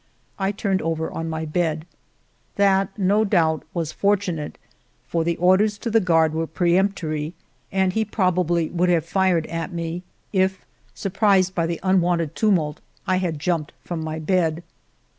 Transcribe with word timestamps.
I 0.39 0.51
turned 0.51 0.81
over 0.81 1.11
on 1.11 1.29
my 1.29 1.45
bed. 1.45 1.85
That, 2.55 2.89
no 2.97 3.23
doubt, 3.23 3.61
was 3.71 3.91
fortunate, 3.91 4.57
for 5.07 5.23
the 5.23 5.37
orders 5.37 5.77
to 5.77 5.91
the 5.91 5.99
guard 5.99 6.33
were 6.33 6.47
peremptory, 6.47 7.35
and 7.71 7.93
he 7.93 8.03
probably 8.03 8.69
would 8.71 8.89
have 8.89 9.05
fired 9.05 9.45
at 9.45 9.71
me, 9.71 10.01
if, 10.33 10.65
surprised 10.95 11.53
by 11.53 11.67
the 11.67 11.75
246 11.83 11.83
FIVE 11.83 11.83
YEARS 11.83 11.83
OF 11.83 11.85
MY 11.85 11.85
LIFE 11.85 11.95
unwonted 11.95 12.35
tumult, 12.35 12.81
I 13.05 13.17
had 13.17 13.39
jumped 13.39 13.73
from 13.83 14.03
my 14.03 14.17
bed. 14.17 14.63